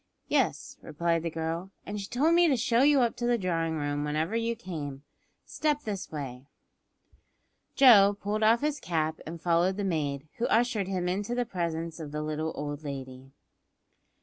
[0.27, 3.75] "Yes," replied the girl, "and she told me to show you up to the drawing
[3.77, 5.03] room whenever you came.
[5.45, 6.47] Step this way."
[7.75, 11.99] Joe pulled off his cap and followed the maid, who ushered him into the presence
[11.99, 13.29] of the little old lady.